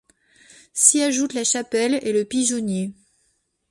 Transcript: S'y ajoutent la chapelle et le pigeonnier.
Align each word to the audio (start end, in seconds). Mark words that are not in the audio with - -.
S'y 0.73 1.03
ajoutent 1.03 1.35
la 1.35 1.43
chapelle 1.43 1.99
et 2.01 2.11
le 2.11 2.25
pigeonnier. 2.25 2.91